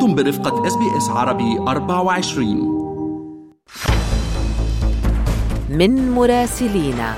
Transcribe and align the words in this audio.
أنتم 0.00 0.14
برفقة 0.14 0.66
SBS 0.66 1.08
عربي 1.08 1.58
24 1.58 2.80
من 5.70 6.12
مراسلينا. 6.12 7.14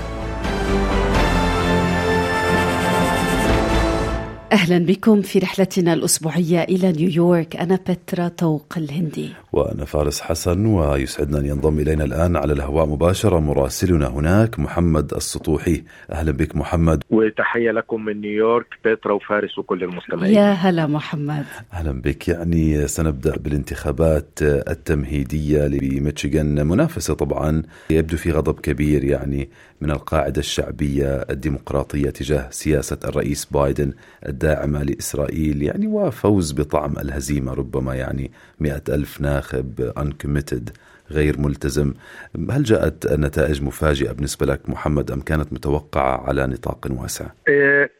أهلا 4.53 4.79
بكم 4.79 5.23
في 5.23 5.39
رحلتنا 5.39 5.93
الأسبوعية 5.93 6.63
إلى 6.63 6.93
نيويورك. 6.93 7.57
أنا 7.57 7.79
بترا 7.89 8.29
طوق 8.29 8.75
الهندي. 8.77 9.31
وأنا 9.53 9.85
فارس 9.85 10.21
حسن 10.21 10.67
ويسعدنا 10.67 11.39
أن 11.39 11.47
ينضم 11.47 11.79
إلينا 11.79 12.05
الآن 12.05 12.37
على 12.37 12.53
الهواء 12.53 12.87
مباشرة 12.87 13.39
مراسلنا 13.39 14.07
هناك 14.07 14.59
محمد 14.59 15.15
السطوحي. 15.15 15.83
أهلا 16.13 16.33
بك 16.33 16.57
محمد. 16.57 17.03
وتحية 17.11 17.71
لكم 17.71 18.05
من 18.05 18.21
نيويورك 18.21 18.67
بيترا 18.85 19.13
وفارس 19.13 19.59
وكل 19.59 19.85
المستمعين. 19.85 20.35
يا 20.35 20.53
هلا 20.53 20.87
محمد. 20.87 21.45
أهلا 21.73 21.93
بك. 21.93 22.29
يعني 22.29 22.89
سنبدأ 22.89 23.37
بالانتخابات 23.37 24.39
التمهيدية 24.43 25.67
بميشيغان 25.69 26.67
منافسة 26.67 27.15
طبعا 27.15 27.63
يبدو 27.91 28.17
في 28.17 28.33
غضب 28.33 28.61
كبير 28.61 29.05
يعني 29.05 29.49
من 29.81 29.91
القاعدة 29.91 30.41
الشعبية 30.41 31.07
الديمقراطية 31.31 32.11
تجاه 32.11 32.49
سياسة 32.51 32.99
الرئيس 33.05 33.45
بايدن. 33.45 33.93
الداعمة 34.43 34.83
لإسرائيل 34.83 35.63
يعني 35.63 35.87
وفوز 35.87 36.53
بطعم 36.53 36.93
الهزيمة 36.99 37.55
ربما 37.55 37.95
يعني 37.95 38.31
مئة 38.61 38.83
ألف 38.89 39.21
ناخب 39.21 39.93
uncommitted 39.99 40.73
غير 41.11 41.39
ملتزم 41.39 41.95
هل 42.51 42.63
جاءت 42.63 43.13
النتائج 43.13 43.63
مفاجئة 43.63 44.13
بالنسبة 44.13 44.47
لك 44.47 44.69
محمد 44.69 45.11
أم 45.11 45.21
كانت 45.21 45.53
متوقعة 45.53 46.29
على 46.29 46.47
نطاق 46.47 46.87
واسع؟ 46.91 47.27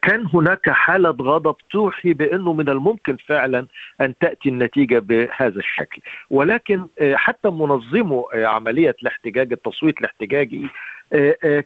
كان 0.03 0.27
هناك 0.35 0.71
حالة 0.71 1.11
غضب 1.11 1.55
توحي 1.71 2.13
بأنه 2.13 2.53
من 2.53 2.69
الممكن 2.69 3.17
فعلا 3.29 3.67
أن 4.01 4.15
تأتي 4.21 4.49
النتيجة 4.49 4.99
بهذا 4.99 5.59
الشكل 5.59 6.03
ولكن 6.31 6.87
حتى 7.15 7.51
منظمو 7.51 8.29
عملية 8.35 8.97
الاحتجاج 9.03 9.53
التصويت 9.53 9.99
الاحتجاجي 9.99 10.69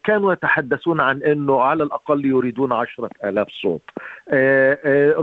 كانوا 0.05 0.33
يتحدثون 0.33 1.00
عن 1.00 1.22
أنه 1.22 1.61
على 1.61 1.83
الأقل 1.83 2.25
يريدون 2.25 2.72
عشرة 2.72 3.11
آلاف 3.25 3.48
صوت. 3.62 3.83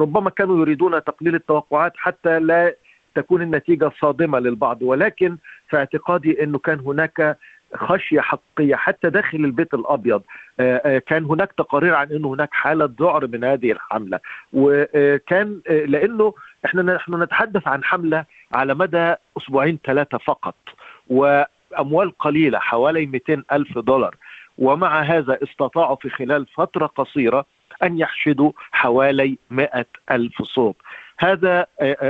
ربما 0.02 0.30
كانوا 0.30 0.60
يريدون 0.60 1.04
تقليل 1.04 1.36
التوقعات 1.36 1.94
حتى 1.98 2.40
لا 2.40 2.76
تكون 3.16 3.42
النتيجة 3.42 3.92
صادمة 4.02 4.40
للبعض 4.40 4.82
ولكن 4.82 5.38
في 5.70 5.78
اعتقادي 5.78 6.44
أنه 6.44 6.58
كان 6.58 6.80
هناك 6.80 7.38
خشية 7.76 8.22
حقيقية 8.22 8.76
حتى 8.76 9.10
داخل 9.10 9.38
البيت 9.38 9.74
الأبيض. 9.74 10.22
كان 11.08 11.26
هناك 11.26 11.52
تقارير 11.58 11.96
عن 11.96 12.12
أنه 12.12 12.34
هناك 12.34 12.50
حالة 12.52 12.90
ذعر 13.00 13.28
من 13.28 13.44
هذه 13.44 13.72
الحملة. 13.72 14.20
وكان 14.54 15.62
لأنه 15.68 16.34
إحنا 16.66 16.82
نحن 16.82 17.24
نتحدث 17.24 17.68
عن 17.68 17.84
حملة 17.84 18.26
على 18.54 18.74
مدى 18.76 19.14
أسبوعين 19.38 19.80
ثلاثة 19.86 20.18
فقط. 20.18 20.56
وأموال 21.74 22.18
قليلة 22.18 22.60
حوالي 22.60 23.06
200 23.06 23.44
ألف 23.52 23.78
دولار. 23.78 24.16
ومع 24.58 25.02
هذا 25.02 25.38
استطاعوا 25.44 25.96
في 25.96 26.10
خلال 26.10 26.46
فترة 26.48 26.86
قصيرة 26.86 27.46
أن 27.84 28.00
يحشدوا 28.00 28.52
حوالي 28.72 29.38
100 29.50 29.86
ألف 30.12 30.42
صوت. 30.42 30.76
هذا 31.20 31.66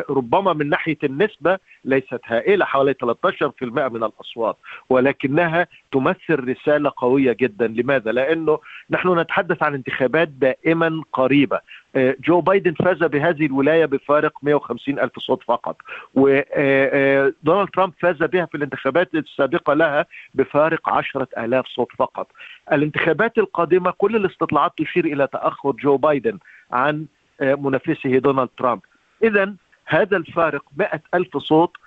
ربما 0.10 0.54
من 0.54 0.70
ناحية 0.70 0.98
النسبة 1.04 1.60
ليست 1.86 2.20
هائلة 2.26 2.66
حوالي 2.66 2.94
13% 2.94 3.90
من 3.90 4.04
الأصوات 4.04 4.58
ولكنها 4.90 5.68
تمثل 5.92 6.50
رسالة 6.50 6.92
قوية 6.98 7.36
جدا. 7.40 7.68
لماذا؟ 7.68 8.12
لأنه 8.12 8.60
نحن 8.90 9.20
نتحدث 9.20 9.64
عن 9.64 9.74
انتخابات 9.74 10.28
دائما 10.28 11.02
قريبة. 11.14 11.60
جو 11.96 12.42
بايدن 12.42 12.74
فاز 12.74 13.04
بهذه 13.04 13.46
الولاية 13.46 13.86
بفارق 13.86 14.34
150 14.42 15.00
ألف 15.00 15.20
صوت 15.20 15.44
فقط 15.44 15.78
ودونالد 16.14 17.70
ترامب 17.70 17.94
فاز 18.00 18.24
بها 18.24 18.46
في 18.46 18.58
الانتخابات 18.58 19.16
السابقة 19.16 19.74
لها 19.74 20.06
بفارق 20.34 20.90
10 20.90 21.28
ألاف 21.38 21.66
صوت 21.68 21.92
فقط. 21.98 22.32
الانتخابات 22.72 23.38
القادمة 23.38 23.92
كل 23.92 24.16
الاستطلاعات 24.16 24.72
تشير 24.78 25.06
إلى 25.06 25.28
تأخر 25.28 25.72
جو 25.72 25.98
بايدن 25.98 26.40
عن 26.72 27.06
منافسه 27.42 28.18
دونالد 28.18 28.50
ترامب. 28.58 28.82
إذا 29.24 29.54
هذا 29.86 30.18
الفارق 30.18 30.64
100 30.78 31.02
ألف 31.14 31.38
صوت 31.38 31.78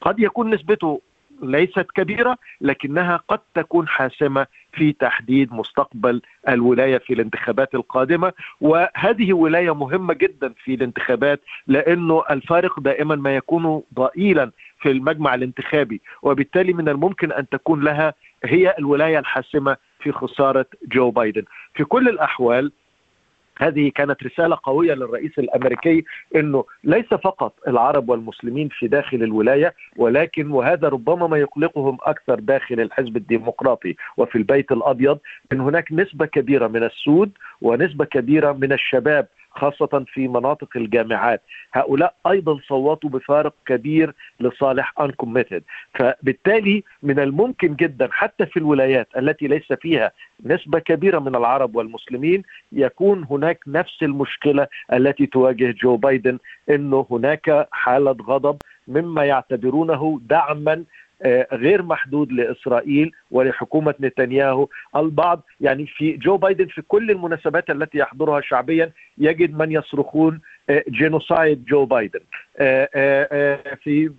قد 0.00 0.20
يكون 0.20 0.54
نسبته 0.54 1.00
ليست 1.42 1.86
كبيرة 1.94 2.38
لكنها 2.60 3.16
قد 3.28 3.40
تكون 3.54 3.88
حاسمة 3.88 4.46
في 4.72 4.92
تحديد 4.92 5.52
مستقبل 5.52 6.22
الولاية 6.48 6.98
في 6.98 7.12
الانتخابات 7.12 7.74
القادمة. 7.74 8.32
وهذه 8.60 9.32
ولاية 9.32 9.74
مهمة 9.74 10.14
جدا 10.14 10.54
في 10.64 10.74
الانتخابات 10.74 11.40
لأنه 11.66 12.24
الفارق 12.30 12.80
دائما 12.80 13.16
ما 13.16 13.36
يكون 13.36 13.82
ضئيلا 13.94 14.50
في 14.80 14.90
المجمع 14.90 15.34
الانتخابي 15.34 16.00
وبالتالي 16.22 16.72
من 16.72 16.88
الممكن 16.88 17.32
أن 17.32 17.48
تكون 17.48 17.84
لها 17.84 18.14
هي 18.44 18.74
الولاية 18.78 19.18
الحاسمة 19.18 19.76
في 20.00 20.12
خسارة 20.12 20.66
جو 20.86 21.10
بايدن. 21.10 21.44
في 21.74 21.84
كل 21.84 22.08
الأحوال 22.08 22.72
هذه 23.58 23.90
كانت 23.94 24.22
رسالة 24.22 24.58
قوية 24.62 24.94
للرئيس 24.94 25.38
الأمريكي 25.38 26.04
أنه 26.36 26.64
ليس 26.84 27.06
فقط 27.06 27.54
العرب 27.68 28.08
والمسلمين 28.08 28.68
في 28.68 28.88
داخل 28.88 29.22
الولاية 29.22 29.74
ولكن 29.96 30.50
وهذا 30.50 30.88
ربما 30.88 31.26
ما 31.26 31.36
يقلقهم 31.38 31.98
أكثر 32.02 32.40
داخل 32.40 32.80
الحزب 32.80 33.16
الديمقراطي. 33.16 33.96
وفي 34.16 34.38
البيت 34.38 34.72
الأبيض 34.72 35.18
أن 35.52 35.60
هناك 35.60 35.92
نسبة 35.92 36.26
كبيرة 36.26 36.68
من 36.68 36.82
السود 36.82 37.30
ونسبة 37.60 38.04
كبيرة 38.04 38.52
من 38.52 38.72
الشباب. 38.72 39.26
خاصة 39.54 40.04
في 40.08 40.28
مناطق 40.28 40.68
الجامعات. 40.76 41.42
هؤلاء 41.74 42.14
أيضا 42.26 42.58
صوتوا 42.68 43.10
بفارق 43.10 43.54
كبير 43.66 44.14
لصالح 44.40 44.92
uncommitted 45.00 45.60
فبالتالي 45.94 46.82
من 47.02 47.18
الممكن 47.18 47.74
جدا 47.74 48.08
حتى 48.12 48.46
في 48.46 48.56
الولايات 48.56 49.08
التي 49.16 49.46
ليس 49.46 49.72
فيها 49.72 50.12
نسبة 50.44 50.78
كبيرة 50.78 51.18
من 51.18 51.34
العرب 51.36 51.76
والمسلمين 51.76 52.42
يكون 52.72 53.26
هناك 53.30 53.60
نفس 53.66 54.02
المشكلة 54.02 54.66
التي 54.92 55.26
تواجه 55.26 55.74
جو 55.82 55.96
بايدن 55.96 56.38
أنه 56.70 57.06
هناك 57.10 57.68
حالة 57.72 58.16
غضب 58.22 58.56
مما 58.88 59.24
يعتبرونه 59.24 60.20
دعما 60.28 60.84
غير 61.52 61.82
محدود 61.82 62.32
لإسرائيل 62.32 63.12
ولحكومة 63.30 63.94
نتنياهو، 64.00 64.68
البعض 64.96 65.42
يعني 65.60 65.86
في 65.86 66.12
جو 66.12 66.36
بايدن 66.36 66.66
في 66.66 66.82
كل 66.82 67.10
المناسبات 67.10 67.70
التي 67.70 67.98
يحضرها 67.98 68.40
شعبيا 68.40 68.90
يجد 69.18 69.58
من 69.58 69.72
يصرخون 69.72 70.40
genocide 70.88 71.64
جو 71.64 71.84
بايدن. 71.84 72.20
في 73.82 74.10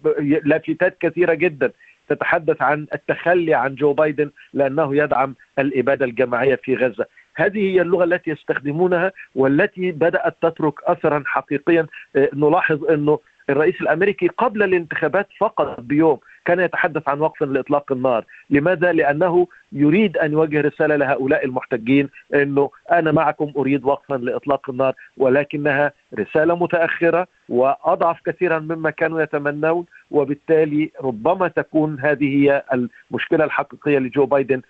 لافتات 0.44 0.98
كثيرة 1.00 1.34
جدا 1.34 1.72
تتحدث 2.10 2.62
عن 2.62 2.88
التخلي 2.94 3.54
عن 3.54 3.76
جو 3.76 3.94
بايدن 3.94 4.32
لأنه 4.54 4.96
يدعم 4.96 5.36
الإبادة 5.60 6.06
الجماعية 6.06 6.56
في 6.56 6.76
غزة. 6.76 7.06
هذه 7.36 7.60
هي 7.60 7.82
اللغة 7.82 8.04
التي 8.04 8.32
يستخدمونها 8.32 9.12
والتي 9.36 9.92
بدأت 9.92 10.36
تترك 10.42 10.84
اثرا 10.84 11.24
حقيقيا 11.26 11.88
نلاحظ 12.34 12.86
أنه 12.86 13.20
الرئيس 13.50 13.82
الأمريكي 13.82 14.28
قبل 14.28 14.64
الانتخابات 14.64 15.28
فقط 15.40 15.80
بيوم 15.80 16.20
كان 16.46 16.60
يتحدث 16.60 17.10
عن 17.10 17.20
وقف 17.20 17.44
لإطلاق 17.44 17.92
النار، 17.92 18.26
لماذا؟ 18.50 18.92
لأنه 18.92 19.48
يريد 19.72 20.18
أن 20.18 20.32
يوجه 20.32 20.62
رسالة 20.62 20.96
لهؤلاء 20.96 21.46
المحتجين 21.46 22.10
إنه 22.34 22.70
أنا 22.92 23.12
معكم 23.12 23.54
أريد 23.58 23.86
وقفا 23.86 24.16
لإطلاق 24.16 24.70
النار 24.70 24.94
ولكنها 25.18 25.92
رسالة 26.20 26.56
متأخرة 26.56 27.28
وأضعف 27.50 28.22
كثيرا 28.26 28.60
مما 28.60 28.90
كانوا 28.90 29.22
يتمنون 29.22 29.86
وبالتالي 30.12 30.92
ربما 31.02 31.48
تكون 31.48 32.00
هذه 32.00 32.38
هي 32.38 32.64
المشكلة 32.74 33.46
الحقيقية 33.46 34.00
لجو 34.00 34.26
بايدن 34.26 34.62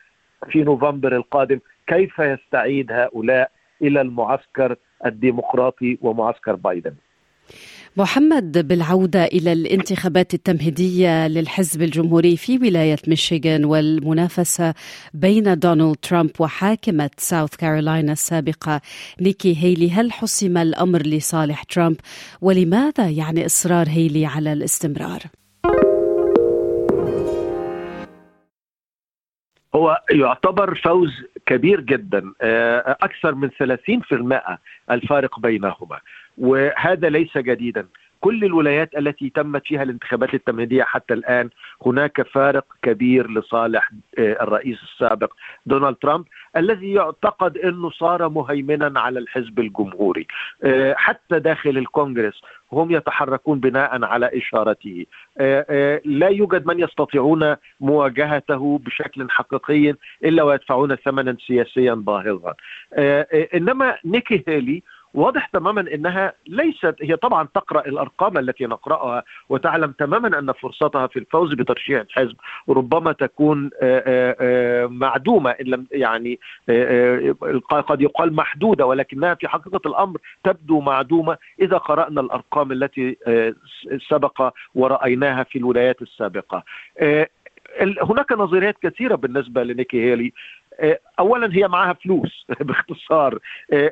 في 0.50 0.64
نوفمبر 0.64 1.16
القادم 1.16 1.60
كيف 1.88 2.20
يستعيد 2.20 2.92
هؤلاء 2.92 3.52
إلى 3.82 4.02
المعسكر 4.02 4.76
الديمقراطي 5.06 5.98
ومعسكر 6.02 6.56
بايدن. 6.56 6.94
محمد 7.98 8.68
بالعودة 8.68 9.26
إلى 9.26 9.54
الانتخابات 9.54 10.34
التمهيدية 10.34 11.28
للحزب 11.28 11.82
الجمهوري 11.82 12.38
في 12.38 12.58
ولاية 12.58 12.98
ميشيغان 13.08 13.66
والمنافسة 13.66 14.74
بين 15.14 15.60
دونالد 15.60 15.96
ترامب 15.96 16.32
وحاكمة 16.40 17.10
ساوث 17.18 17.56
كارولاينا 17.56 18.12
السابقة 18.12 18.82
نيكي 19.22 19.58
هيلي 19.64 19.92
هل 19.92 20.12
حسم 20.12 20.58
الأمر 20.58 21.02
لصالح 21.02 21.64
ترامب 21.64 21.98
ولماذا 22.42 23.10
يعني 23.10 23.46
إصرار 23.46 23.90
هيلي 23.90 24.26
على 24.26 24.54
الاستمرار؟ 24.54 25.22
هو 29.76 30.02
يعتبر 30.12 30.76
فوز 30.76 31.24
كبير 31.46 31.82
جدا 31.82 32.34
أكثر 33.02 33.36
من 33.36 33.50
30% 33.50 34.58
الفارق 34.92 35.40
بينهما. 35.40 36.00
وهذا 36.38 37.10
ليس 37.10 37.38
جديدا. 37.38 37.88
كل 38.22 38.44
الولايات 38.44 38.98
التي 38.98 39.30
تمت 39.30 39.66
فيها 39.66 39.84
الانتخابات 39.84 40.34
التمهيدية 40.34 40.84
حتى 40.84 41.14
الآن 41.14 41.50
هناك 41.86 42.22
فارق 42.22 42.66
كبير 42.82 43.32
لصالح 43.32 43.92
الرئيس 44.20 44.84
السابق 44.84 45.34
دونالد 45.66 45.96
ترامب 45.96 46.26
الذي 46.58 46.94
يعتقد 46.94 47.58
إنه 47.58 47.90
صار 47.90 48.30
مهيمنا 48.30 49.00
على 49.00 49.20
الحزب 49.20 49.60
الجمهوري. 49.60 50.28
حتى 50.96 51.40
داخل 51.40 51.78
الكونغرس 51.78 52.42
هم 52.72 52.92
يتحركون 52.92 53.60
بناء 53.60 54.04
على 54.04 54.30
إشارته. 54.34 55.06
لا 56.06 56.28
يوجد 56.28 56.68
من 56.68 56.80
يستطيعون 56.80 57.56
مواجهته 57.80 58.80
بشكل 58.86 59.28
حقيقي 59.30 59.96
إلا 60.24 60.44
ويدفعون 60.44 60.96
ثمنا 60.96 61.38
سياسيا 61.48 61.94
باهظا. 61.94 62.54
إنما 63.54 63.98
نيكي 64.06 64.44
هيلي 64.48 64.84
واضح 65.16 65.48
تماما 65.48 65.82
إنها 65.82 66.34
ليست 66.48 66.96
هي 67.02 67.16
طبعا 67.16 67.48
تقرأ 67.56 67.88
الأرقام 67.88 68.38
التي 68.38 68.66
نقرأها 68.66 69.24
وتعلم 69.50 69.92
تماما 69.92 70.40
أن 70.40 70.52
فرصتها 70.52 71.08
في 71.08 71.20
الفوز 71.20 71.54
بترشيح 71.54 72.02
الحزب 72.02 72.36
ربما 72.70 73.12
تكون 73.12 73.70
معدومة 75.00 75.52
إن 75.52 75.66
لم 75.66 75.88
يعني 75.92 76.40
قد 77.70 78.02
يقال 78.02 78.34
محدودة 78.36 78.86
ولكنها 78.86 79.34
في 79.34 79.48
حقيقة 79.48 79.82
الأمر 79.86 80.18
تبدو 80.44 80.80
معدومة 80.80 81.38
إذا 81.62 81.78
قرأنا 81.78 82.22
الأرقام 82.22 82.72
التي 82.72 83.18
سبق 84.10 84.52
ورأيناها 84.76 85.44
في 85.44 85.58
الولايات 85.60 86.02
السابقة. 86.02 86.64
هناك 87.82 88.32
نظريات 88.32 88.76
كثيرة 88.84 89.16
بالنسبة 89.16 89.64
لنيكي 89.64 90.02
هيلي 90.04 90.34
اولا 91.20 91.56
هي 91.56 91.68
معها 91.68 91.94
فلوس 91.94 92.46
باختصار 92.60 93.40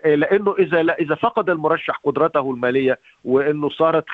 لأنه 0.05 0.55
إذا 0.59 0.81
إذا 0.93 1.15
فقد 1.15 1.49
المرشح 1.49 1.99
قدرته 2.03 2.51
المالية 2.51 2.99
وإنه 3.23 3.69
صارت 3.69 4.05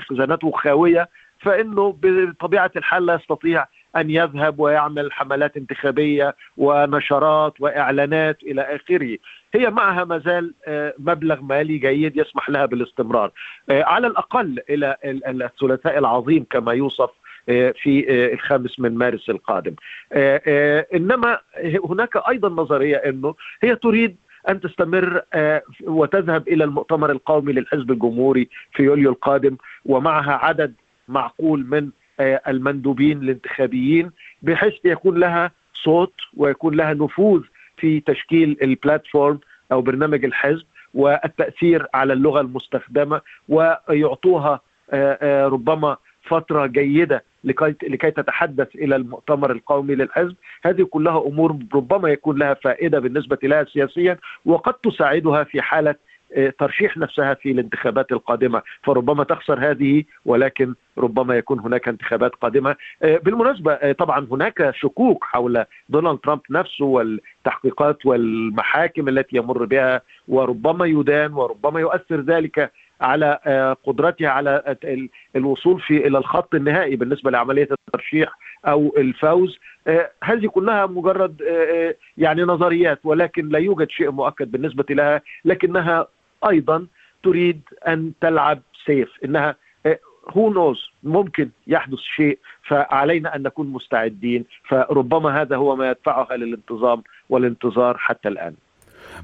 خزانته 0.00 0.50
خاوية 0.50 1.08
فإنه 1.40 1.96
بطبيعة 2.02 2.70
الحال 2.76 3.06
لا 3.06 3.14
يستطيع 3.14 3.66
أن 3.96 4.10
يذهب 4.10 4.60
ويعمل 4.60 5.12
حملات 5.12 5.56
انتخابية 5.56 6.36
ونشرات 6.56 7.60
وإعلانات 7.60 8.42
إلى 8.42 8.62
آخره. 8.62 9.16
هي 9.54 9.70
معها 9.70 10.04
ما 10.04 10.18
زال 10.18 10.54
مبلغ 10.98 11.40
مالي 11.40 11.78
جيد 11.78 12.16
يسمح 12.16 12.50
لها 12.50 12.66
بالاستمرار. 12.66 13.30
على 13.70 14.06
الأقل 14.06 14.60
إلى 14.70 14.96
الثلاثاء 15.44 15.98
العظيم 15.98 16.46
كما 16.50 16.72
يوصف 16.72 17.10
في 17.46 18.04
الخامس 18.32 18.80
من 18.80 18.94
مارس 18.94 19.30
القادم. 19.30 19.74
إنما 20.94 21.38
هناك 21.88 22.16
أيضا 22.28 22.48
نظرية 22.48 22.96
إنه 22.96 23.34
هي 23.62 23.76
تريد 23.76 24.16
أن 24.48 24.60
تستمر 24.60 25.22
وتذهب 25.84 26.48
إلى 26.48 26.64
المؤتمر 26.64 27.10
القومي 27.10 27.52
للحزب 27.52 27.90
الجمهوري 27.90 28.48
في 28.72 28.82
يوليو 28.82 29.10
القادم 29.10 29.56
ومعها 29.84 30.32
عدد 30.32 30.74
معقول 31.08 31.66
من 31.66 31.90
المندوبين 32.20 33.22
الانتخابيين 33.22 34.10
بحيث 34.42 34.74
يكون 34.84 35.18
لها 35.18 35.50
صوت 35.74 36.12
ويكون 36.36 36.74
لها 36.74 36.94
نفوذ 36.94 37.42
في 37.76 38.00
تشكيل 38.00 38.56
البلاتفورم 38.62 39.40
أو 39.72 39.80
برنامج 39.82 40.24
الحزب 40.24 40.64
والتأثير 40.94 41.86
على 41.94 42.12
اللغة 42.12 42.40
المستخدمة 42.40 43.20
ويعطوها 43.48 44.60
ربما 45.46 45.96
فترة 46.22 46.66
جيدة 46.66 47.24
لكي 47.44 47.74
لكي 47.82 48.10
تتحدث 48.10 48.76
إلى 48.76 48.96
المؤتمر 48.96 49.52
القومي 49.52 49.94
للحزب، 49.94 50.34
هذه 50.64 50.82
كلها 50.82 51.18
أمور 51.26 51.56
ربما 51.74 52.08
يكون 52.08 52.38
لها 52.38 52.54
فائدة 52.54 52.98
بالنسبة 52.98 53.38
لها 53.42 53.64
سياسيا 53.64 54.18
وقد 54.44 54.74
تساعدها 54.74 55.44
في 55.44 55.62
حالة 55.62 55.94
ترشيح 56.58 56.96
نفسها 56.96 57.34
في 57.34 57.50
الانتخابات 57.50 58.12
القادمة، 58.12 58.62
فربما 58.82 59.24
تخسر 59.24 59.70
هذه 59.70 60.04
ولكن 60.24 60.74
ربما 60.98 61.36
يكون 61.36 61.60
هناك 61.60 61.88
انتخابات 61.88 62.34
قادمة. 62.34 62.76
بالمناسبة 63.02 63.92
طبعا 63.92 64.26
هناك 64.30 64.70
شكوك 64.74 65.24
حول 65.24 65.64
دونالد 65.88 66.18
ترامب 66.18 66.40
نفسه 66.50 66.84
والتحقيقات 66.84 68.06
والمحاكم 68.06 69.08
التي 69.08 69.36
يمر 69.36 69.64
بها 69.64 70.02
وربما 70.28 70.86
يدان 70.86 71.32
وربما 71.32 71.80
يؤثر 71.80 72.20
ذلك 72.20 72.72
على 73.04 73.38
قدرتها 73.84 74.28
على 74.28 74.76
الوصول 75.36 75.80
في 75.80 76.06
إلى 76.06 76.18
الخط 76.18 76.54
النهائي 76.54 76.96
بالنسبة 76.96 77.30
لعملية 77.30 77.68
الترشيح 77.72 78.38
أو 78.66 78.94
الفوز. 78.96 79.58
هذه 80.24 80.46
كلها 80.46 80.86
مجرد 80.86 81.42
يعني 82.18 82.42
نظريات 82.42 83.00
ولكن 83.04 83.48
لا 83.48 83.58
يوجد 83.58 83.90
شيء 83.90 84.10
مؤكد 84.10 84.50
بالنسبة 84.50 84.84
لها 84.90 85.20
لكنها 85.44 86.06
أيضا 86.48 86.86
تريد 87.22 87.60
أن 87.88 88.12
تلعب 88.20 88.60
سيف 88.86 89.10
إنها 89.24 89.56
هو 90.30 90.50
نوز 90.50 90.90
ممكن 91.02 91.50
يحدث 91.66 91.98
شيء 91.98 92.38
فعلينا 92.62 93.36
أن 93.36 93.42
نكون 93.42 93.66
مستعدين 93.66 94.44
فربما 94.68 95.40
هذا 95.42 95.56
هو 95.56 95.76
ما 95.76 95.90
يدفعها 95.90 96.36
للانتظام 96.36 97.02
والانتظار 97.28 97.96
حتى 97.98 98.28
الآن. 98.28 98.54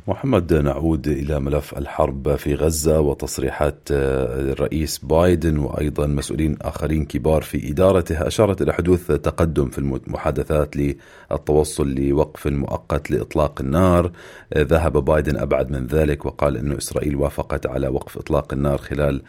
محمد 0.08 0.54
نعود 0.54 1.08
إلى 1.08 1.40
ملف 1.40 1.78
الحرب 1.78 2.36
في 2.36 2.54
غزة 2.54 3.00
وتصريحات 3.00 3.78
الرئيس 3.90 4.98
بايدن 4.98 5.58
وأيضا 5.58 6.06
مسؤولين 6.06 6.56
آخرين 6.62 7.04
كبار 7.04 7.42
في 7.42 7.70
ادارته 7.70 8.26
أشارت 8.26 8.62
إلى 8.62 8.72
حدوث 8.72 9.06
تقدم 9.06 9.68
في 9.68 9.78
المحادثات 9.78 10.76
للتوصل 10.76 11.94
لوقف 11.94 12.46
مؤقت 12.46 13.10
لإطلاق 13.10 13.60
النار. 13.60 14.12
ذهب 14.56 15.04
بايدن 15.04 15.36
أبعد 15.36 15.70
من 15.70 15.86
ذلك 15.86 16.26
وقال 16.26 16.56
إنه 16.56 16.78
إسرائيل 16.78 17.16
وافقت 17.16 17.66
على 17.66 17.88
وقف 17.88 18.18
إطلاق 18.18 18.52
النار 18.52 18.78
خلال 18.78 19.22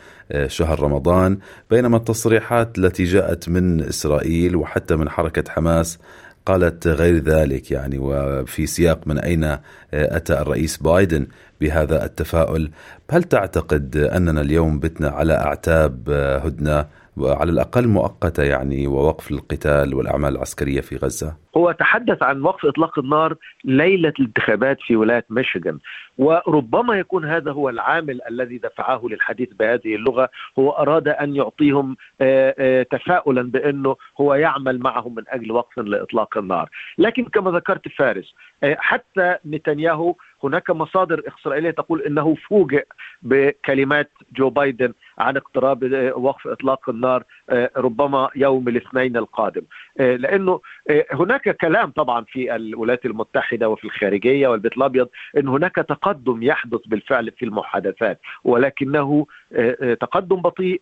شهر 0.48 0.80
رمضان. 0.80 1.38
بينما 1.70 1.98
التصريحات 1.98 2.78
التي 2.78 3.04
جاءت 3.04 3.50
من 3.50 3.82
إسرائيل 3.82 4.56
وحتى 4.56 4.96
من 4.96 5.10
حركة 5.10 5.52
حماس 5.52 6.00
قالت 6.46 6.88
غير 6.88 7.18
ذلك 7.18 7.72
يعني 7.72 7.98
وفي 7.98 8.68
سياق 8.68 9.08
من 9.08 9.20
أين 9.20 9.58
أتى 9.94 10.34
الرئيس 10.34 10.78
بايدن 10.78 11.28
بهذا 11.62 12.06
التفاؤل. 12.06 12.72
هل 13.12 13.24
تعتقد 13.24 13.98
أننا 13.98 14.42
اليوم 14.42 14.80
بتنا 14.80 15.10
على 15.10 15.34
أعتاب 15.34 16.10
هدنة؟ 16.44 16.86
وعلى 17.18 17.52
الأقل 17.52 17.88
مؤقتة 17.88 18.44
يعني 18.44 18.88
ووقف 18.88 19.32
القتال 19.32 19.94
والأعمال 19.94 20.36
العسكرية 20.36 20.82
في 20.82 20.96
غزة؟ 20.96 21.36
هو 21.58 21.72
تحدث 21.72 22.24
عن 22.24 22.42
وقف 22.42 22.66
إطلاق 22.66 23.00
النار 23.00 23.36
ليلة 23.64 24.14
الانتخابات 24.20 24.78
في 24.82 24.96
ولاية 24.96 25.26
ميشيغان 25.30 25.80
وربما 26.18 27.00
يكون 27.00 27.26
هذا 27.26 27.52
هو 27.52 27.70
العامل 27.70 28.20
الذي 28.30 28.58
دفعه 28.58 29.02
للحديث 29.04 29.50
بهذه 29.60 29.96
اللغة 29.96 30.30
هو 30.60 30.72
أراد 30.72 31.08
أن 31.08 31.36
يعطيهم 31.36 31.98
تفاؤلا 32.92 33.42
بأنه 33.42 33.96
هو 34.22 34.34
يعمل 34.34 34.80
معهم 34.80 35.16
من 35.16 35.24
أجل 35.28 35.52
وقف 35.52 35.78
لإطلاق 35.78 36.38
النار 36.38 36.70
لكن 36.98 37.26
كما 37.26 37.52
ذكرت 37.52 37.88
فارس 37.88 38.34
حتى 38.64 39.38
نتنياهو 39.46 40.16
هناك 40.44 40.70
مصادر 40.70 41.22
إسرائيلية 41.40 41.72
تقول 41.72 42.02
إنه 42.02 42.36
فوجئ 42.36 42.86
بكلمات 43.22 44.12
جو 44.36 44.50
بايدن 44.50 44.94
عن 45.18 45.38
اقتراب 45.38 46.12
وقف 46.16 46.48
إطلاق 46.48 46.90
النار 46.90 47.24
ربما 47.78 48.30
يوم 48.36 48.68
الاثنين 48.68 49.18
القادم. 49.18 49.62
لأنه 50.00 50.60
هناك 51.12 51.58
كلام 51.58 51.92
طبعا 51.92 52.24
في 52.24 52.56
الولايات 52.56 53.06
المتحدة 53.06 53.70
وفي 53.70 53.84
الخارجية 53.84 54.48
والبيت 54.48 54.78
الأبيض 54.78 55.10
إن 55.38 55.48
هناك 55.48 55.76
تقدم 55.76 56.44
يحدث 56.44 56.80
بالفعل 56.86 57.32
في 57.32 57.46
المحادثات 57.46 58.20
ولكنه 58.44 59.26
تقدم 60.00 60.42
بطيء 60.42 60.82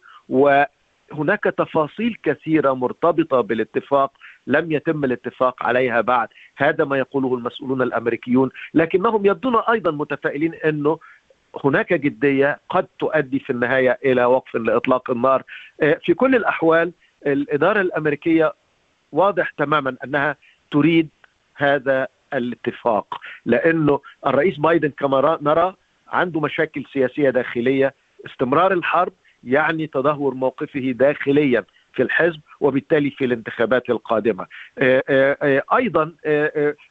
وهناك 1.11 1.43
تفاصيل 1.43 2.17
كثيرة 2.23 2.73
مرتبطة 2.73 3.41
بالاتفاق 3.41 4.11
لم 4.47 4.71
يتم 4.71 5.03
الاتفاق 5.03 5.63
عليها 5.63 6.01
بعد. 6.01 6.27
هذا 6.55 6.85
ما 6.85 6.97
يقوله 6.97 7.35
المسؤولون 7.35 7.81
الأمريكيون. 7.81 8.49
لكنهم 8.73 9.25
يبدون 9.25 9.55
أيضا 9.55 9.91
متفائلين 9.91 10.53
أنه 10.53 10.99
هناك 11.63 11.93
جدية 11.93 12.59
قد 12.69 12.87
تؤدي 12.99 13.39
في 13.39 13.49
النهاية 13.49 13.99
إلى 14.05 14.25
وقف 14.25 14.55
لإطلاق 14.55 15.11
النار. 15.11 15.43
في 15.79 16.13
كل 16.13 16.35
الأحوال 16.35 16.91
الإدارة 17.27 17.81
الأمريكية 17.81 18.53
واضح 19.11 19.49
تماما 19.49 19.95
أنها 20.03 20.35
تريد 20.71 21.09
هذا 21.55 22.07
الاتفاق 22.33 23.21
لأنه 23.45 23.99
الرئيس 24.27 24.57
بايدن 24.57 24.89
كما 24.89 25.37
نرى 25.41 25.75
عنده 26.07 26.39
مشاكل 26.39 26.85
سياسية 26.93 27.29
داخلية. 27.29 27.93
استمرار 28.25 28.73
الحرب 28.73 29.13
يعني 29.43 29.88
تدهور 29.88 30.34
موقفه 30.34 30.91
داخليا 30.91 31.63
في 31.93 32.03
الحزب 32.03 32.39
وبالتالي 32.60 33.10
في 33.10 33.25
الانتخابات 33.25 33.89
القادمة. 33.89 34.46
أيضا 35.74 36.12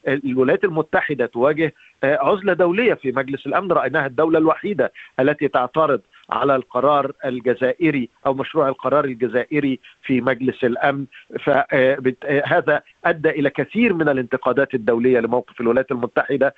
الولايات 0.08 0.64
المتحدة 0.64 1.26
تواجه 1.26 1.74
عزلة 2.04 2.52
دولية 2.52 2.94
في 2.94 3.12
مجلس 3.12 3.46
الأمن 3.46 3.72
رأيناها 3.72 4.06
الدولة 4.06 4.38
الوحيدة 4.38 4.92
التي 5.20 5.48
تعترض 5.48 6.00
على 6.30 6.56
القرار 6.56 7.12
الجزائري 7.24 8.08
أو 8.26 8.34
مشروع 8.34 8.68
القرار 8.68 9.04
الجزائري 9.04 9.80
في 10.02 10.20
مجلس 10.20 10.64
الأمن. 10.64 11.06
فهذا 11.44 12.82
أدى 13.04 13.30
إلى 13.30 13.50
كثير 13.50 13.94
من 13.94 14.08
الانتقادات 14.08 14.74
الدولية 14.74 15.20
لموقف 15.20 15.60
الولايات 15.60 15.90
المتحدة. 15.90 16.54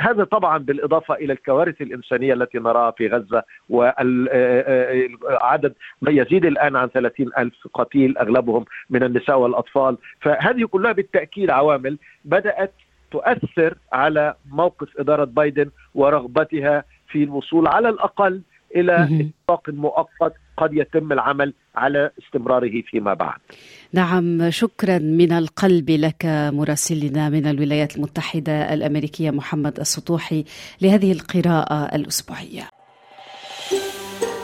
هذا 0.00 0.24
طبعا 0.24 0.58
بالإضافة 0.58 1.14
إلى 1.14 1.32
الكوارث 1.32 1.82
الإنسانية 1.82 2.34
التي 2.34 2.58
نراها 2.58 2.90
في 2.90 3.08
غزة 3.08 3.42
وعدد 3.68 5.74
ما 6.02 6.10
يزيد 6.10 6.44
الآن 6.44 6.76
عن 6.76 6.88
30 6.88 7.30
ألف 7.38 7.68
قتيل 7.74 8.18
أغلبهم 8.18 8.64
من 8.90 9.02
النساء 9.02 9.38
والأطفال. 9.38 9.96
فهذه 10.20 10.64
كلها 10.64 10.92
بالتأكيد 10.92 11.50
عوامل 11.50 11.98
بدأت 12.24 12.74
تؤثر 13.10 13.74
على 13.92 14.34
موقف 14.50 15.00
إدارة 15.00 15.24
بايدن 15.24 15.70
ورغبتها 15.94 16.84
في 17.08 17.24
الوصول 17.24 17.66
على 17.66 17.88
الأقل 17.88 18.42
إلى 18.76 19.02
اتفاق 19.04 19.62
مؤقت 19.68 20.32
قد 20.56 20.70
يتم 20.72 21.12
العمل 21.12 21.54
على 21.76 22.10
استمراره 22.22 22.82
فيما 22.90 23.14
بعد. 23.14 23.38
نعم 23.92 24.50
شكرا 24.50 24.98
من 24.98 25.32
القلب 25.32 25.90
لك 25.90 26.26
مراسلنا 26.52 27.28
من 27.28 27.46
الولايات 27.46 27.96
المتحدة 27.96 28.74
الأمريكية 28.74 29.30
محمد 29.30 29.80
السطوحي 29.80 30.44
لهذه 30.82 31.12
القراءة 31.12 31.96
الأسبوعية. 31.96 32.62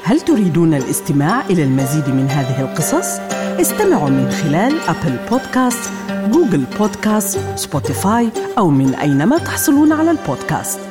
هل 0.04 0.20
تريدون 0.20 0.74
الاستماع 0.74 1.46
إلى 1.46 1.64
المزيد 1.64 2.14
من 2.14 2.26
هذه 2.26 2.60
القصص؟ 2.60 3.20
استمعوا 3.60 4.10
من 4.10 4.30
خلال 4.30 4.72
Apple 4.88 5.28
Podcast، 5.30 5.92
Google 6.32 6.64
Podcast، 6.78 7.58
Spotify 7.58 8.28
أو 8.58 8.70
من 8.70 8.94
أينما 8.94 9.38
تحصلون 9.38 9.92
على 9.92 10.10
البودكاست. 10.10 10.89